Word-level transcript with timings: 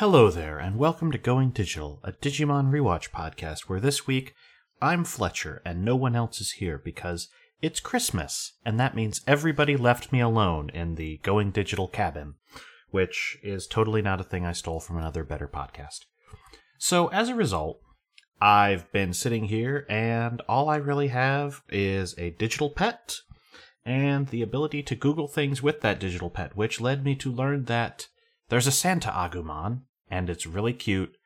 Hello 0.00 0.28
there, 0.30 0.58
and 0.58 0.76
welcome 0.76 1.10
to 1.10 1.16
Going 1.16 1.48
Digital, 1.48 2.00
a 2.04 2.12
Digimon 2.12 2.70
rewatch 2.70 3.12
podcast 3.12 3.60
where 3.60 3.80
this 3.80 4.06
week 4.06 4.34
I'm 4.82 5.04
Fletcher 5.04 5.62
and 5.64 5.86
no 5.86 5.96
one 5.96 6.14
else 6.14 6.38
is 6.38 6.50
here 6.50 6.76
because 6.76 7.28
it's 7.62 7.80
Christmas, 7.80 8.58
and 8.62 8.78
that 8.78 8.94
means 8.94 9.22
everybody 9.26 9.74
left 9.74 10.12
me 10.12 10.20
alone 10.20 10.68
in 10.74 10.96
the 10.96 11.16
Going 11.22 11.50
Digital 11.50 11.88
cabin, 11.88 12.34
which 12.90 13.38
is 13.42 13.66
totally 13.66 14.02
not 14.02 14.20
a 14.20 14.22
thing 14.22 14.44
I 14.44 14.52
stole 14.52 14.80
from 14.80 14.98
another 14.98 15.24
better 15.24 15.48
podcast. 15.48 16.00
So, 16.76 17.06
as 17.06 17.30
a 17.30 17.34
result, 17.34 17.80
I've 18.38 18.92
been 18.92 19.14
sitting 19.14 19.46
here, 19.46 19.86
and 19.88 20.42
all 20.42 20.68
I 20.68 20.76
really 20.76 21.08
have 21.08 21.62
is 21.70 22.14
a 22.18 22.32
digital 22.32 22.68
pet 22.68 23.20
and 23.82 24.28
the 24.28 24.42
ability 24.42 24.82
to 24.82 24.94
Google 24.94 25.26
things 25.26 25.62
with 25.62 25.80
that 25.80 25.98
digital 25.98 26.28
pet, 26.28 26.54
which 26.54 26.82
led 26.82 27.02
me 27.02 27.14
to 27.14 27.32
learn 27.32 27.64
that 27.64 28.08
there's 28.48 28.66
a 28.66 28.72
Santa 28.72 29.10
Agumon, 29.10 29.82
and 30.10 30.30
it's 30.30 30.46
really 30.46 30.72
cute, 30.72 31.16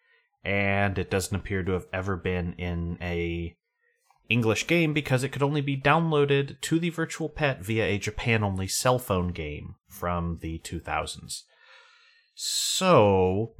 and 0.44 0.98
it 0.98 1.10
doesn't 1.10 1.36
appear 1.36 1.62
to 1.62 1.72
have 1.72 1.86
ever 1.92 2.16
been 2.16 2.54
in 2.54 2.98
a 3.00 3.56
English 4.28 4.66
game 4.66 4.94
because 4.94 5.24
it 5.24 5.30
could 5.30 5.42
only 5.42 5.60
be 5.60 5.76
downloaded 5.76 6.60
to 6.60 6.78
the 6.78 6.90
virtual 6.90 7.28
pet 7.28 7.62
via 7.62 7.84
a 7.84 7.98
Japan 7.98 8.44
only 8.44 8.68
cell 8.68 8.98
phone 8.98 9.28
game 9.28 9.74
from 9.88 10.38
the 10.40 10.60
2000s. 10.60 11.42
So 12.34 13.54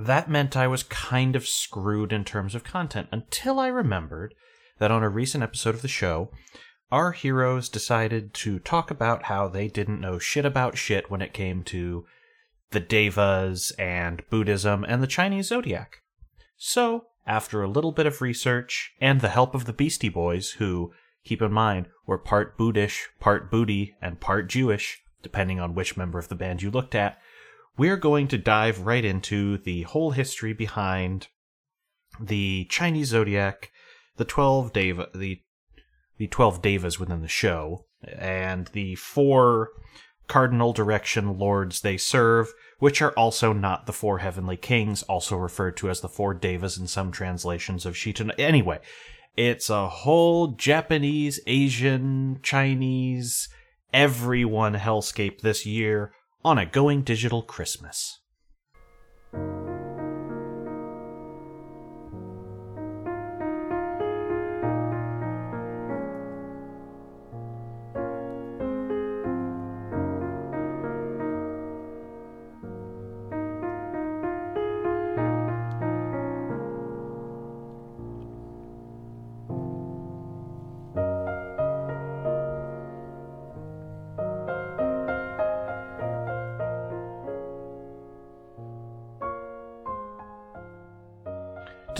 that 0.00 0.30
meant 0.30 0.56
I 0.56 0.68
was 0.68 0.84
kind 0.84 1.36
of 1.36 1.46
screwed 1.46 2.12
in 2.12 2.24
terms 2.24 2.54
of 2.54 2.64
content 2.64 3.08
until 3.10 3.58
I 3.58 3.66
remembered 3.66 4.34
that 4.78 4.90
on 4.90 5.02
a 5.02 5.08
recent 5.08 5.44
episode 5.44 5.74
of 5.74 5.82
the 5.82 5.88
show, 5.88 6.30
our 6.90 7.12
heroes 7.12 7.68
decided 7.68 8.32
to 8.34 8.58
talk 8.60 8.90
about 8.90 9.24
how 9.24 9.48
they 9.48 9.68
didn't 9.68 10.00
know 10.00 10.18
shit 10.18 10.46
about 10.46 10.78
shit 10.78 11.10
when 11.10 11.20
it 11.20 11.34
came 11.34 11.62
to 11.64 12.06
the 12.72 12.80
Devas 12.80 13.72
and 13.78 14.22
Buddhism 14.30 14.84
and 14.86 15.02
the 15.02 15.06
Chinese 15.06 15.48
zodiac. 15.48 16.02
So, 16.56 17.06
after 17.26 17.62
a 17.62 17.68
little 17.68 17.92
bit 17.92 18.06
of 18.06 18.20
research 18.20 18.92
and 19.00 19.20
the 19.20 19.28
help 19.28 19.54
of 19.54 19.64
the 19.64 19.72
Beastie 19.72 20.08
Boys, 20.08 20.52
who, 20.52 20.92
keep 21.24 21.40
in 21.40 21.52
mind, 21.52 21.86
were 22.06 22.18
part 22.18 22.58
Buddhist, 22.58 22.98
part 23.20 23.50
Booty, 23.50 23.94
and 24.02 24.20
part 24.20 24.48
Jewish, 24.48 25.02
depending 25.22 25.60
on 25.60 25.74
which 25.74 25.96
member 25.96 26.18
of 26.18 26.28
the 26.28 26.34
band 26.34 26.62
you 26.62 26.70
looked 26.70 26.94
at, 26.94 27.18
we're 27.76 27.96
going 27.96 28.28
to 28.28 28.38
dive 28.38 28.80
right 28.80 29.04
into 29.04 29.58
the 29.58 29.82
whole 29.82 30.10
history 30.10 30.52
behind 30.52 31.28
the 32.20 32.66
Chinese 32.66 33.08
zodiac, 33.08 33.70
the 34.16 34.24
12 34.24 34.72
Deva, 34.72 35.08
the 35.14 35.40
the 36.18 36.26
12 36.28 36.62
devas 36.62 37.00
within 37.00 37.22
the 37.22 37.26
show, 37.26 37.86
and 38.06 38.68
the 38.68 38.94
four 38.96 39.70
cardinal 40.32 40.72
direction 40.72 41.36
lords 41.36 41.82
they 41.82 41.98
serve, 41.98 42.54
which 42.78 43.02
are 43.02 43.12
also 43.18 43.52
not 43.52 43.84
the 43.84 43.92
four 43.92 44.20
heavenly 44.20 44.56
kings, 44.56 45.02
also 45.02 45.36
referred 45.36 45.76
to 45.76 45.90
as 45.90 46.00
the 46.00 46.08
four 46.08 46.32
devas 46.32 46.78
in 46.78 46.86
some 46.86 47.12
translations 47.12 47.84
of 47.84 47.92
Shito. 47.92 48.32
Anyway, 48.38 48.80
it's 49.36 49.68
a 49.68 49.90
whole 49.90 50.48
Japanese, 50.48 51.38
Asian, 51.46 52.40
Chinese, 52.42 53.50
everyone 53.92 54.74
hellscape 54.74 55.42
this 55.42 55.66
year 55.66 56.14
on 56.42 56.56
a 56.56 56.64
going 56.64 57.02
digital 57.02 57.42
Christmas. 57.42 58.18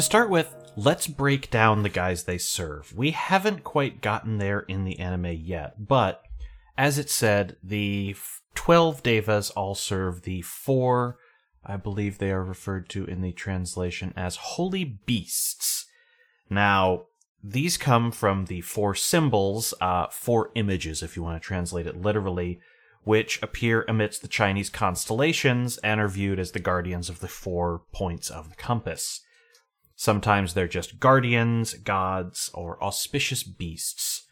To 0.02 0.06
start 0.06 0.30
with, 0.30 0.52
let's 0.74 1.06
break 1.06 1.48
down 1.48 1.84
the 1.84 1.88
guys 1.88 2.24
they 2.24 2.36
serve. 2.36 2.92
We 2.92 3.12
haven't 3.12 3.62
quite 3.62 4.00
gotten 4.00 4.38
there 4.38 4.58
in 4.58 4.82
the 4.82 4.98
anime 4.98 5.38
yet, 5.44 5.86
but 5.86 6.22
as 6.76 6.98
it 6.98 7.08
said, 7.08 7.54
the 7.62 8.16
12 8.56 9.04
devas 9.04 9.50
all 9.50 9.76
serve 9.76 10.22
the 10.22 10.42
four, 10.42 11.18
I 11.64 11.76
believe 11.76 12.18
they 12.18 12.32
are 12.32 12.42
referred 12.42 12.88
to 12.88 13.04
in 13.04 13.22
the 13.22 13.30
translation 13.30 14.12
as 14.16 14.34
holy 14.34 14.82
beasts. 15.06 15.86
Now, 16.50 17.04
these 17.40 17.76
come 17.76 18.10
from 18.10 18.46
the 18.46 18.62
four 18.62 18.96
symbols, 18.96 19.72
uh, 19.80 20.08
four 20.10 20.50
images, 20.56 21.04
if 21.04 21.14
you 21.14 21.22
want 21.22 21.40
to 21.40 21.46
translate 21.46 21.86
it 21.86 22.02
literally, 22.02 22.58
which 23.04 23.40
appear 23.40 23.84
amidst 23.86 24.20
the 24.20 24.26
Chinese 24.26 24.68
constellations 24.68 25.78
and 25.78 26.00
are 26.00 26.08
viewed 26.08 26.40
as 26.40 26.50
the 26.50 26.58
guardians 26.58 27.08
of 27.08 27.20
the 27.20 27.28
four 27.28 27.82
points 27.92 28.30
of 28.30 28.50
the 28.50 28.56
compass. 28.56 29.20
Sometimes 29.96 30.54
they're 30.54 30.68
just 30.68 30.98
guardians, 31.00 31.74
gods, 31.74 32.50
or 32.54 32.82
auspicious 32.82 33.42
beasts. 33.42 34.26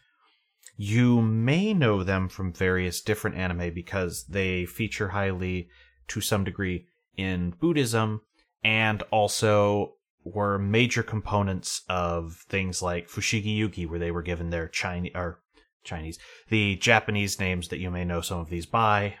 You 0.75 1.21
may 1.21 1.73
know 1.73 2.03
them 2.03 2.27
from 2.27 2.53
various 2.53 3.01
different 3.01 3.37
anime 3.37 3.73
because 3.73 4.25
they 4.25 4.65
feature 4.65 5.09
highly, 5.09 5.69
to 6.07 6.21
some 6.21 6.43
degree, 6.43 6.87
in 7.15 7.51
Buddhism 7.59 8.21
and 8.63 9.03
also 9.11 9.95
were 10.23 10.59
major 10.59 11.03
components 11.03 11.81
of 11.89 12.45
things 12.47 12.81
like 12.81 13.09
Fushigi 13.09 13.57
Yugi, 13.57 13.89
where 13.89 13.99
they 13.99 14.11
were 14.11 14.21
given 14.21 14.49
their 14.49 14.67
Chinese 14.67 15.11
or 15.15 15.39
Chinese, 15.83 16.19
the 16.49 16.75
Japanese 16.75 17.39
names 17.39 17.69
that 17.69 17.79
you 17.79 17.89
may 17.89 18.05
know 18.05 18.21
some 18.21 18.39
of 18.39 18.49
these 18.49 18.65
by 18.65 19.15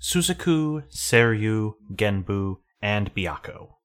Suzaku, 0.00 0.84
Seiryu, 0.90 1.74
Genbu, 1.94 2.56
and 2.82 3.14
Byakko. 3.14 3.77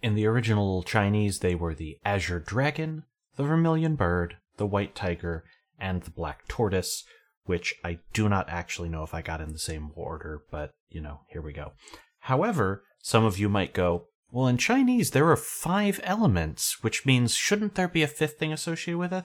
In 0.00 0.14
the 0.14 0.26
original 0.26 0.82
Chinese, 0.82 1.40
they 1.40 1.54
were 1.54 1.74
the 1.74 1.98
Azure 2.04 2.38
Dragon, 2.38 3.04
the 3.36 3.42
Vermilion 3.42 3.96
Bird, 3.96 4.36
the 4.56 4.66
White 4.66 4.94
Tiger, 4.94 5.44
and 5.78 6.02
the 6.02 6.10
Black 6.10 6.46
Tortoise, 6.46 7.04
which 7.44 7.74
I 7.84 7.98
do 8.12 8.28
not 8.28 8.48
actually 8.48 8.88
know 8.88 9.02
if 9.02 9.14
I 9.14 9.22
got 9.22 9.40
in 9.40 9.52
the 9.52 9.58
same 9.58 9.90
order, 9.94 10.42
but, 10.50 10.72
you 10.88 11.00
know, 11.00 11.20
here 11.30 11.42
we 11.42 11.52
go. 11.52 11.72
However, 12.20 12.84
some 13.02 13.24
of 13.24 13.38
you 13.38 13.48
might 13.48 13.72
go, 13.72 14.06
well, 14.30 14.46
in 14.46 14.58
Chinese, 14.58 15.12
there 15.12 15.28
are 15.30 15.36
five 15.36 16.00
elements, 16.04 16.82
which 16.82 17.06
means 17.06 17.34
shouldn't 17.34 17.74
there 17.74 17.88
be 17.88 18.02
a 18.02 18.08
fifth 18.08 18.38
thing 18.38 18.52
associated 18.52 18.98
with 18.98 19.12
it? 19.12 19.24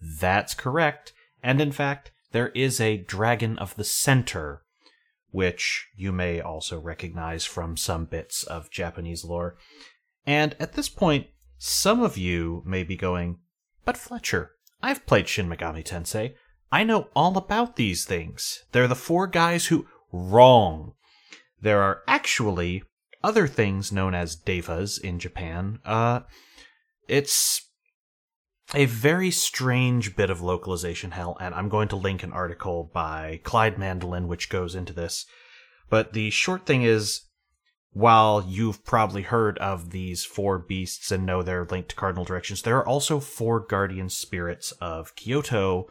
That's 0.00 0.54
correct. 0.54 1.12
And 1.42 1.60
in 1.60 1.72
fact, 1.72 2.10
there 2.32 2.48
is 2.48 2.80
a 2.80 2.96
Dragon 2.96 3.58
of 3.58 3.76
the 3.76 3.84
Center, 3.84 4.62
which 5.30 5.86
you 5.94 6.10
may 6.10 6.40
also 6.40 6.80
recognize 6.80 7.44
from 7.44 7.76
some 7.76 8.06
bits 8.06 8.42
of 8.42 8.70
Japanese 8.70 9.24
lore. 9.24 9.56
And 10.26 10.54
at 10.60 10.74
this 10.74 10.88
point, 10.88 11.26
some 11.58 12.02
of 12.02 12.16
you 12.16 12.62
may 12.66 12.82
be 12.82 12.96
going, 12.96 13.38
But 13.84 13.96
Fletcher, 13.96 14.52
I've 14.82 15.06
played 15.06 15.28
Shin 15.28 15.48
Megami 15.48 15.84
Tensei. 15.84 16.34
I 16.72 16.84
know 16.84 17.08
all 17.14 17.36
about 17.36 17.76
these 17.76 18.04
things. 18.04 18.64
They're 18.72 18.88
the 18.88 18.94
four 18.94 19.26
guys 19.26 19.66
who. 19.66 19.86
Wrong. 20.12 20.94
There 21.60 21.82
are 21.82 22.02
actually 22.08 22.82
other 23.22 23.46
things 23.46 23.92
known 23.92 24.14
as 24.14 24.34
devas 24.34 24.98
in 24.98 25.18
Japan. 25.18 25.78
Uh, 25.84 26.20
it's 27.06 27.62
a 28.74 28.86
very 28.86 29.30
strange 29.30 30.16
bit 30.16 30.30
of 30.30 30.40
localization 30.40 31.12
hell, 31.12 31.36
and 31.40 31.54
I'm 31.54 31.68
going 31.68 31.88
to 31.88 31.96
link 31.96 32.22
an 32.22 32.32
article 32.32 32.90
by 32.92 33.40
Clyde 33.44 33.76
Mandelin 33.76 34.26
which 34.26 34.48
goes 34.48 34.74
into 34.74 34.92
this. 34.92 35.26
But 35.88 36.12
the 36.12 36.30
short 36.30 36.66
thing 36.66 36.82
is 36.82 37.22
while 37.92 38.44
you've 38.46 38.84
probably 38.84 39.22
heard 39.22 39.58
of 39.58 39.90
these 39.90 40.24
four 40.24 40.58
beasts 40.58 41.10
and 41.10 41.26
know 41.26 41.42
they're 41.42 41.66
linked 41.70 41.90
to 41.90 41.96
cardinal 41.96 42.24
directions, 42.24 42.62
there 42.62 42.76
are 42.78 42.86
also 42.86 43.18
four 43.18 43.60
guardian 43.60 44.08
spirits 44.08 44.72
of 44.80 45.14
Kyoto, 45.16 45.88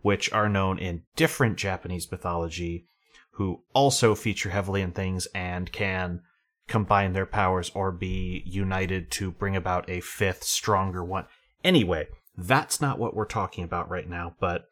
which 0.00 0.32
are 0.32 0.48
known 0.48 0.78
in 0.78 1.02
different 1.14 1.56
Japanese 1.56 2.10
mythology, 2.10 2.86
who 3.32 3.62
also 3.74 4.14
feature 4.14 4.50
heavily 4.50 4.82
in 4.82 4.92
things 4.92 5.26
and 5.34 5.70
can 5.70 6.22
combine 6.68 7.12
their 7.12 7.26
powers 7.26 7.70
or 7.74 7.92
be 7.92 8.42
united 8.44 9.10
to 9.12 9.30
bring 9.30 9.54
about 9.54 9.88
a 9.88 10.00
fifth, 10.00 10.42
stronger 10.42 11.04
one. 11.04 11.26
Anyway, 11.62 12.08
that's 12.36 12.80
not 12.80 12.98
what 12.98 13.14
we're 13.14 13.24
talking 13.24 13.62
about 13.62 13.88
right 13.88 14.08
now, 14.08 14.34
but 14.40 14.64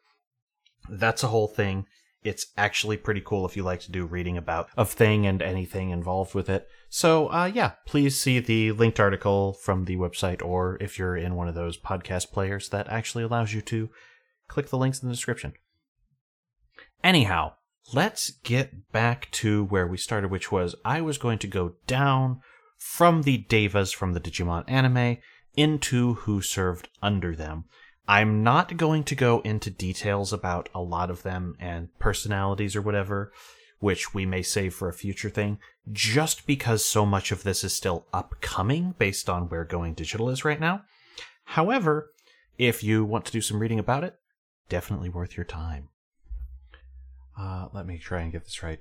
that's 0.89 1.23
a 1.23 1.27
whole 1.27 1.47
thing. 1.47 1.85
It's 2.25 2.47
actually 2.57 2.97
pretty 2.97 3.21
cool 3.21 3.45
if 3.45 3.55
you 3.55 3.61
like 3.63 3.81
to 3.81 3.91
do 3.91 4.05
reading 4.05 4.35
about 4.35 4.67
a 4.75 4.83
thing 4.83 5.27
and 5.27 5.41
anything 5.41 5.91
involved 5.91 6.33
with 6.33 6.49
it. 6.49 6.67
So, 6.89 7.27
uh, 7.27 7.51
yeah, 7.53 7.73
please 7.85 8.19
see 8.19 8.39
the 8.39 8.71
linked 8.71 8.99
article 8.99 9.53
from 9.53 9.85
the 9.85 9.97
website, 9.97 10.43
or 10.43 10.77
if 10.81 10.97
you're 10.97 11.15
in 11.15 11.35
one 11.35 11.47
of 11.47 11.55
those 11.55 11.77
podcast 11.77 12.31
players 12.31 12.69
that 12.69 12.87
actually 12.89 13.23
allows 13.23 13.53
you 13.53 13.61
to 13.61 13.89
click 14.47 14.69
the 14.69 14.77
links 14.77 15.03
in 15.03 15.07
the 15.07 15.13
description. 15.13 15.53
Anyhow, 17.03 17.53
let's 17.93 18.31
get 18.43 18.91
back 18.91 19.29
to 19.31 19.65
where 19.65 19.85
we 19.85 19.97
started, 19.97 20.31
which 20.31 20.51
was 20.51 20.75
I 20.83 21.01
was 21.01 21.19
going 21.19 21.37
to 21.39 21.47
go 21.47 21.73
down 21.85 22.41
from 22.77 23.21
the 23.21 23.37
Devas 23.37 23.91
from 23.91 24.13
the 24.13 24.19
Digimon 24.19 24.63
anime 24.67 25.17
into 25.55 26.15
who 26.15 26.41
served 26.41 26.89
under 27.01 27.35
them. 27.35 27.65
I'm 28.07 28.43
not 28.43 28.77
going 28.77 29.03
to 29.05 29.15
go 29.15 29.39
into 29.41 29.69
details 29.69 30.31
about 30.31 30.69
a 30.75 30.81
lot 30.81 31.09
of 31.09 31.23
them 31.23 31.55
and 31.59 31.89
personalities 31.97 32.75
or 32.75 32.81
whatever, 32.81 33.31
which 33.79 34.13
we 34.13 34.25
may 34.25 34.43
save 34.43 34.73
for 34.73 34.87
a 34.87 34.93
future 34.93 35.29
thing, 35.29 35.59
just 35.91 36.45
because 36.45 36.85
so 36.85 37.05
much 37.05 37.31
of 37.31 37.43
this 37.43 37.63
is 37.63 37.73
still 37.75 38.05
upcoming 38.13 38.93
based 38.97 39.29
on 39.29 39.49
where 39.49 39.63
Going 39.63 39.93
Digital 39.93 40.29
is 40.29 40.45
right 40.45 40.59
now. 40.59 40.83
However, 41.45 42.11
if 42.57 42.83
you 42.83 43.03
want 43.03 43.25
to 43.25 43.31
do 43.31 43.41
some 43.41 43.59
reading 43.59 43.79
about 43.79 44.03
it, 44.03 44.15
definitely 44.69 45.09
worth 45.09 45.35
your 45.35 45.45
time. 45.45 45.89
Uh, 47.37 47.67
let 47.73 47.85
me 47.85 47.97
try 47.97 48.21
and 48.21 48.31
get 48.31 48.45
this 48.45 48.63
right. 48.63 48.79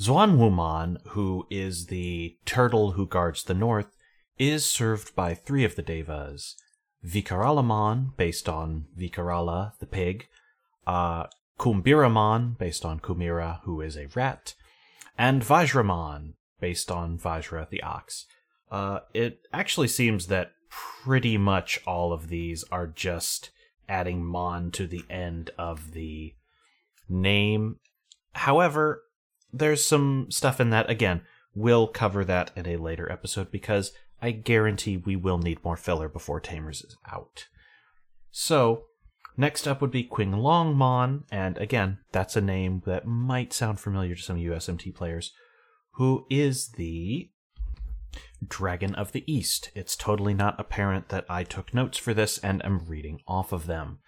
Xuanwumon, 0.00 0.98
who 1.08 1.46
is 1.50 1.86
the 1.86 2.36
turtle 2.44 2.92
who 2.92 3.06
guards 3.06 3.44
the 3.44 3.54
north, 3.54 3.94
is 4.38 4.64
served 4.64 5.14
by 5.14 5.34
three 5.34 5.64
of 5.64 5.76
the 5.76 5.82
devas. 5.82 6.56
Vikaralamon, 7.04 8.16
based 8.16 8.48
on 8.48 8.86
Vikarala, 8.98 9.72
the 9.78 9.86
pig, 9.86 10.28
uh, 10.86 11.26
Kumbhiramon, 11.58 12.58
based 12.58 12.84
on 12.84 13.00
Kumira, 13.00 13.60
who 13.64 13.80
is 13.80 13.96
a 13.96 14.08
rat, 14.14 14.54
and 15.18 15.42
Vajramon, 15.42 16.34
based 16.60 16.90
on 16.90 17.18
Vajra, 17.18 17.68
the 17.68 17.82
ox. 17.82 18.26
Uh, 18.70 19.00
it 19.14 19.40
actually 19.52 19.88
seems 19.88 20.26
that 20.26 20.52
pretty 20.68 21.36
much 21.36 21.80
all 21.86 22.12
of 22.12 22.28
these 22.28 22.64
are 22.70 22.86
just 22.86 23.50
adding 23.88 24.24
mon 24.24 24.70
to 24.70 24.86
the 24.86 25.04
end 25.10 25.50
of 25.58 25.92
the 25.92 26.34
name. 27.08 27.76
However, 28.32 29.02
there's 29.52 29.84
some 29.84 30.26
stuff 30.30 30.60
in 30.60 30.70
that, 30.70 30.88
again, 30.88 31.22
we'll 31.54 31.88
cover 31.88 32.24
that 32.24 32.52
in 32.54 32.66
a 32.66 32.76
later 32.76 33.10
episode 33.10 33.50
because 33.50 33.92
I 34.22 34.32
guarantee 34.32 34.96
we 34.96 35.16
will 35.16 35.38
need 35.38 35.64
more 35.64 35.76
filler 35.76 36.08
before 36.08 36.40
Tamers 36.40 36.82
is 36.82 36.96
out. 37.10 37.46
So, 38.30 38.84
next 39.36 39.66
up 39.66 39.80
would 39.80 39.90
be 39.90 40.04
Qinglongmon, 40.04 41.24
and 41.30 41.58
again, 41.58 41.98
that's 42.12 42.36
a 42.36 42.40
name 42.40 42.82
that 42.86 43.06
might 43.06 43.52
sound 43.52 43.80
familiar 43.80 44.14
to 44.14 44.22
some 44.22 44.36
USMT 44.36 44.94
players, 44.94 45.32
who 45.92 46.26
is 46.30 46.70
the 46.72 47.30
Dragon 48.46 48.94
of 48.94 49.12
the 49.12 49.24
East. 49.32 49.70
It's 49.74 49.96
totally 49.96 50.34
not 50.34 50.58
apparent 50.58 51.08
that 51.08 51.26
I 51.28 51.44
took 51.44 51.74
notes 51.74 51.98
for 51.98 52.14
this 52.14 52.38
and 52.38 52.64
am 52.64 52.86
reading 52.86 53.20
off 53.26 53.52
of 53.52 53.66
them. 53.66 53.98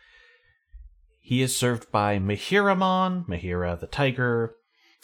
He 1.20 1.41
is 1.41 1.56
served 1.56 1.91
by 1.93 2.19
Mihiramon, 2.19 3.26
Mihira 3.26 3.79
the 3.79 3.87
tiger, 3.87 4.56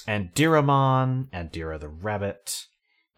and 0.06 0.34
Diramon, 0.34 1.28
and 1.32 1.52
Dira 1.52 1.78
the 1.78 1.88
rabbit, 1.88 2.66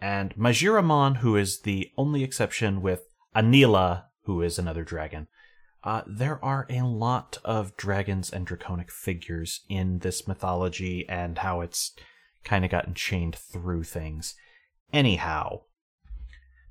and 0.01 0.35
Majiramon, 0.35 1.19
who 1.19 1.37
is 1.37 1.61
the 1.61 1.91
only 1.97 2.25
exception 2.25 2.81
with 2.81 3.05
Anila, 3.35 4.05
who 4.25 4.43
is 4.43 4.59
another 4.59 4.85
dragon. 4.85 5.29
Uh, 5.83 6.03
there 6.07 6.43
are 6.45 6.67
a 6.69 6.83
lot 6.83 7.39
of 7.45 7.77
dragons 7.77 8.31
and 8.31 8.47
draconic 8.47 8.91
figures 8.91 9.61
in 9.69 10.01
this 10.01 10.29
mythology 10.29 11.09
and 11.09 11.39
how 11.39 11.61
it's 11.61 11.93
kind 12.45 12.65
of 12.65 12.71
gotten 12.71 12.95
chained 12.95 13.37
through 13.37 13.85
things. 13.85 14.35
Anyhow, 14.93 15.63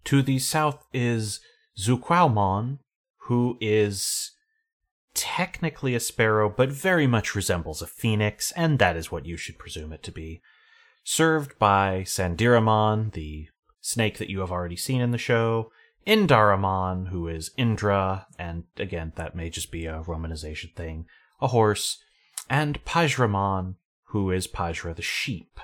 to 0.05 0.21
the 0.21 0.39
south 0.39 0.85
is 0.93 1.39
Zhuqiaomon, 1.79 2.79
who 3.23 3.57
is 3.59 4.31
technically 5.13 5.95
a 5.95 5.99
sparrow, 5.99 6.49
but 6.49 6.69
very 6.69 7.07
much 7.07 7.35
resembles 7.35 7.81
a 7.81 7.87
phoenix, 7.87 8.51
and 8.51 8.79
that 8.79 8.95
is 8.95 9.11
what 9.11 9.25
you 9.25 9.37
should 9.37 9.57
presume 9.57 9.91
it 9.91 10.03
to 10.03 10.11
be 10.11 10.41
served 11.09 11.57
by 11.57 12.03
Sandiramon, 12.05 13.11
the 13.13 13.47
snake 13.81 14.19
that 14.19 14.29
you 14.29 14.41
have 14.41 14.51
already 14.51 14.75
seen 14.75 15.01
in 15.01 15.09
the 15.09 15.17
show, 15.17 15.71
Indaramon, 16.05 17.07
who 17.07 17.27
is 17.27 17.49
Indra, 17.57 18.27
and 18.37 18.65
again, 18.77 19.13
that 19.15 19.35
may 19.35 19.49
just 19.49 19.71
be 19.71 19.87
a 19.87 20.03
romanization 20.03 20.71
thing, 20.75 21.07
a 21.41 21.47
horse, 21.47 21.97
and 22.47 22.85
Pajiramon, 22.85 23.73
who 24.09 24.29
is 24.29 24.47
Pajra 24.47 24.95
the 24.95 25.01
sheep. 25.01 25.59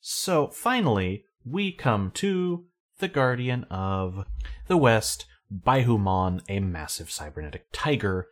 So 0.00 0.48
finally, 0.48 1.26
we 1.44 1.70
come 1.70 2.10
to 2.12 2.64
the 3.00 3.08
Guardian 3.08 3.64
of 3.64 4.24
the 4.66 4.78
West, 4.78 5.26
Baihumon, 5.52 6.40
a 6.48 6.60
massive 6.60 7.10
cybernetic 7.10 7.66
tiger, 7.70 8.28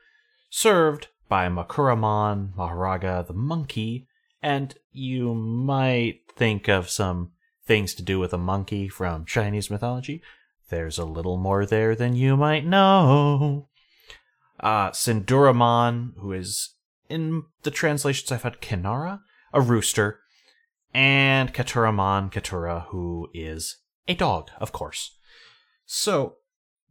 served 0.48 1.08
by 1.28 1.50
Makuramon, 1.50 2.54
Maharaga 2.54 3.26
the 3.26 3.34
monkey, 3.34 4.08
and 4.42 4.74
you 4.92 5.34
might 5.34 6.20
think 6.36 6.68
of 6.68 6.90
some 6.90 7.32
things 7.64 7.94
to 7.94 8.02
do 8.02 8.18
with 8.18 8.32
a 8.32 8.38
monkey 8.38 8.88
from 8.88 9.24
Chinese 9.24 9.70
mythology. 9.70 10.22
There's 10.68 10.98
a 10.98 11.04
little 11.04 11.36
more 11.36 11.64
there 11.66 11.94
than 11.94 12.16
you 12.16 12.36
might 12.36 12.66
know. 12.66 13.68
Uh, 14.58 14.90
Sinduramon, 14.90 16.12
who 16.18 16.32
is 16.32 16.74
in 17.08 17.44
the 17.62 17.70
translations 17.70 18.32
I've 18.32 18.42
had 18.42 18.60
Kinara, 18.60 19.20
a 19.52 19.60
rooster, 19.60 20.20
and 20.94 21.52
Caturamon 21.52 22.30
Katura, 22.30 22.86
who 22.88 23.28
is 23.34 23.78
a 24.08 24.14
dog, 24.14 24.50
of 24.58 24.72
course. 24.72 25.16
So 25.84 26.36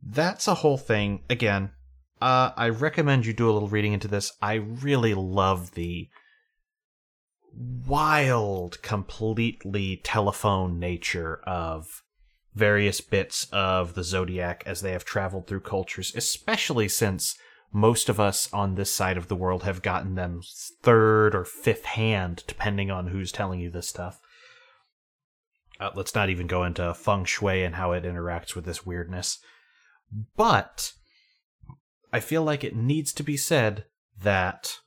that's 0.02 0.48
a 0.48 0.56
whole 0.56 0.78
thing. 0.78 1.24
Again, 1.30 1.72
uh, 2.22 2.52
I 2.56 2.70
recommend 2.70 3.26
you 3.26 3.34
do 3.34 3.50
a 3.50 3.54
little 3.54 3.68
reading 3.68 3.94
into 3.94 4.08
this. 4.08 4.32
I 4.42 4.56
really 4.56 5.14
love 5.14 5.72
the 5.72 6.10
wild, 7.54 8.82
completely 8.82 9.98
telephone 10.04 10.80
nature 10.80 11.42
of 11.46 12.04
various 12.54 13.02
bits 13.02 13.48
of 13.52 13.94
the 13.94 14.04
zodiac 14.04 14.64
as 14.66 14.82
they 14.82 14.92
have 14.92 15.06
traveled 15.06 15.48
through 15.48 15.62
cultures, 15.62 16.14
especially 16.16 16.88
since 16.88 17.38
most 17.72 18.10
of 18.10 18.20
us 18.20 18.52
on 18.52 18.76
this 18.76 18.94
side 18.94 19.18
of 19.18 19.28
the 19.28 19.36
world 19.36 19.64
have 19.64 19.82
gotten 19.82 20.16
them 20.16 20.42
third 20.82 21.34
or 21.34 21.46
fifth 21.46 21.86
hand, 21.86 22.44
depending 22.48 22.92
on 22.92 23.08
who's 23.08 23.32
telling 23.32 23.60
you 23.60 23.70
this 23.70 23.88
stuff. 23.88 24.20
Uh, 25.80 25.90
let's 25.96 26.14
not 26.14 26.30
even 26.30 26.48
go 26.48 26.64
into 26.64 26.94
feng 26.94 27.26
shui 27.26 27.64
and 27.64 27.76
how 27.76 27.92
it 27.94 28.04
interacts 28.04 28.56
with 28.56 28.66
this 28.66 28.86
weirdness. 28.86 29.40
But 30.36 30.94
I 32.12 32.20
feel 32.20 32.44
like 32.44 32.64
it 32.64 32.76
needs 32.76 33.14
to 33.14 33.24
be 33.24 33.38
said 33.38 33.86
that 34.22 34.80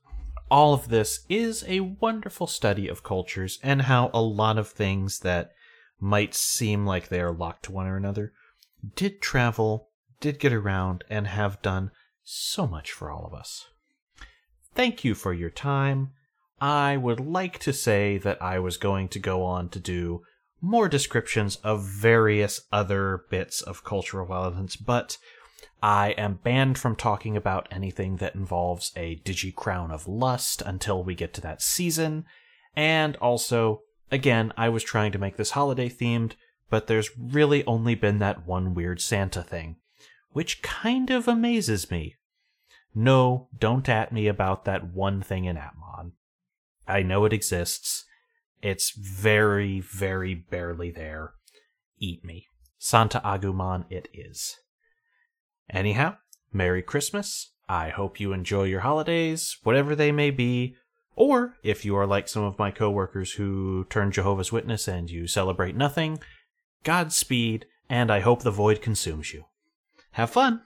all 0.49 0.73
of 0.73 0.89
this 0.89 1.25
is 1.29 1.63
a 1.67 1.79
wonderful 1.79 2.47
study 2.47 2.87
of 2.87 3.03
cultures 3.03 3.59
and 3.63 3.83
how 3.83 4.11
a 4.13 4.21
lot 4.21 4.57
of 4.57 4.69
things 4.69 5.19
that 5.19 5.51
might 5.99 6.35
seem 6.35 6.85
like 6.85 7.07
they 7.07 7.21
are 7.21 7.31
locked 7.31 7.63
to 7.63 7.71
one 7.71 7.87
or 7.87 7.97
another 7.97 8.33
did 8.95 9.21
travel, 9.21 9.89
did 10.19 10.39
get 10.39 10.53
around, 10.53 11.03
and 11.09 11.27
have 11.27 11.61
done 11.61 11.91
so 12.23 12.67
much 12.67 12.91
for 12.91 13.09
all 13.09 13.25
of 13.25 13.33
us. 13.33 13.67
Thank 14.73 15.03
you 15.03 15.15
for 15.15 15.33
your 15.33 15.49
time. 15.49 16.11
I 16.59 16.97
would 16.97 17.19
like 17.19 17.59
to 17.59 17.73
say 17.73 18.17
that 18.19 18.41
I 18.41 18.59
was 18.59 18.77
going 18.77 19.07
to 19.09 19.19
go 19.19 19.43
on 19.43 19.69
to 19.69 19.79
do 19.79 20.21
more 20.61 20.89
descriptions 20.89 21.57
of 21.57 21.83
various 21.83 22.61
other 22.71 23.25
bits 23.29 23.61
of 23.61 23.83
cultural 23.83 24.25
relevance, 24.25 24.75
but 24.75 25.17
I 25.81 26.11
am 26.11 26.39
banned 26.43 26.77
from 26.77 26.95
talking 26.95 27.37
about 27.37 27.67
anything 27.71 28.17
that 28.17 28.35
involves 28.35 28.91
a 28.95 29.17
Digi 29.17 29.53
Crown 29.53 29.91
of 29.91 30.07
Lust 30.07 30.61
until 30.61 31.03
we 31.03 31.15
get 31.15 31.33
to 31.35 31.41
that 31.41 31.61
season. 31.61 32.25
And 32.75 33.15
also, 33.17 33.81
again, 34.11 34.51
I 34.57 34.69
was 34.69 34.83
trying 34.83 35.11
to 35.11 35.19
make 35.19 35.37
this 35.37 35.51
holiday 35.51 35.89
themed, 35.89 36.33
but 36.69 36.87
there's 36.87 37.17
really 37.17 37.65
only 37.65 37.95
been 37.95 38.19
that 38.19 38.47
one 38.47 38.73
weird 38.73 39.01
Santa 39.01 39.43
thing, 39.43 39.77
which 40.31 40.61
kind 40.61 41.09
of 41.09 41.27
amazes 41.27 41.91
me. 41.91 42.15
No, 42.93 43.49
don't 43.57 43.89
at 43.89 44.11
me 44.11 44.27
about 44.27 44.65
that 44.65 44.93
one 44.93 45.21
thing 45.21 45.45
in 45.45 45.57
Atmon. 45.57 46.13
I 46.87 47.03
know 47.03 47.25
it 47.25 47.33
exists. 47.33 48.05
It's 48.61 48.91
very, 48.91 49.79
very 49.81 50.33
barely 50.33 50.91
there. 50.91 51.33
Eat 51.99 52.23
me. 52.23 52.47
Santa 52.77 53.19
Agumon 53.19 53.85
it 53.89 54.07
is. 54.13 54.57
Anyhow, 55.75 56.15
Merry 56.53 56.81
Christmas. 56.81 57.51
I 57.67 57.89
hope 57.89 58.17
you 58.17 58.31
enjoy 58.31 58.63
your 58.63 58.79
holidays, 58.79 59.57
whatever 59.63 59.93
they 59.93 60.09
may 60.09 60.31
be. 60.31 60.77
Or 61.17 61.57
if 61.63 61.83
you 61.83 61.97
are 61.97 62.07
like 62.07 62.29
some 62.29 62.43
of 62.43 62.57
my 62.57 62.71
coworkers 62.71 63.33
who 63.33 63.85
turn 63.89 64.13
Jehovah's 64.13 64.53
Witness 64.53 64.87
and 64.87 65.09
you 65.09 65.27
celebrate 65.27 65.75
nothing, 65.75 66.19
Godspeed, 66.85 67.65
and 67.89 68.09
I 68.09 68.21
hope 68.21 68.43
the 68.43 68.51
void 68.51 68.81
consumes 68.81 69.33
you. 69.33 69.45
Have 70.11 70.29
fun! 70.29 70.61